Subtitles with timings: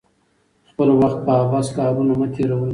[0.69, 2.69] خپل وخت په عبث کارونو مه تیروئ.